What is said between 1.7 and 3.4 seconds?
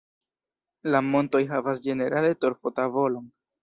ĝenerale torfo-tavolon.